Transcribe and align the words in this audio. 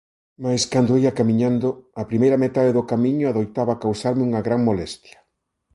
Mais 0.43 0.63
cando 0.73 0.99
ía 1.03 1.17
camiñando, 1.19 1.69
a 2.01 2.03
primeira 2.09 2.41
metade 2.43 2.71
do 2.77 2.87
camiño 2.91 3.25
adoitaba 3.27 3.81
causarme 3.83 4.23
unha 4.29 4.41
gran 4.47 4.61
molestia. 4.69 5.17